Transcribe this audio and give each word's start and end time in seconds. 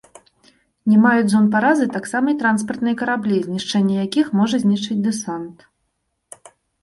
Не 0.91 0.95
маюць 1.01 1.27
зон 1.33 1.45
паразы 1.55 1.85
таксама 1.97 2.27
і 2.33 2.37
транспартныя 2.41 2.95
караблі, 3.03 3.37
знішчэнне 3.45 3.95
якіх 4.07 4.33
можа 4.41 4.55
знішчыць 4.63 4.99
дэсант. 5.09 5.57